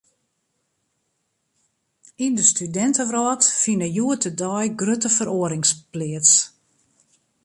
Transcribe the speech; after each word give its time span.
Yn 2.25 2.33
de 2.37 2.45
studintewrâld 2.51 3.41
fine 3.63 3.87
hjoed-de-dei 3.95 4.65
grutte 4.79 5.09
feroarings 5.17 5.71
pleats. 5.91 6.33